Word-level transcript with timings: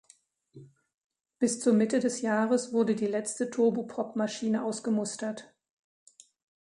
Bis 1.37 1.59
zur 1.59 1.73
Mitte 1.73 1.99
des 1.99 2.21
Jahres 2.23 2.73
wurde 2.73 2.95
die 2.95 3.05
letzte 3.05 3.51
Turboprop-Maschine 3.51 4.63
ausgemustert. 4.65 5.53